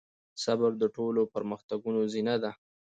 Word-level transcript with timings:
صبر 0.43 0.71
د 0.81 0.83
ټولو 0.95 1.21
پرمختګونو 1.33 1.99
زينه 2.13 2.35
ده. 2.43 2.51